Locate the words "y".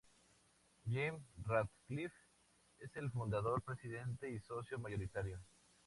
4.31-4.39